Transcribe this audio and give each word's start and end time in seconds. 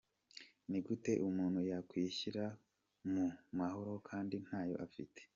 Ni 0.69 0.79
gute 0.85 1.11
umuntu 1.27 1.59
yakwishyira 1.71 2.45
mu 3.13 3.25
mahoro 3.57 3.93
kandi 4.09 4.35
ntayo 4.45 4.75
afite?. 4.87 5.21